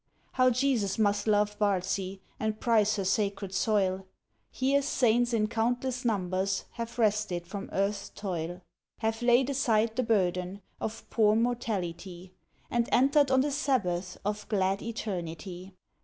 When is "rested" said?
6.97-7.45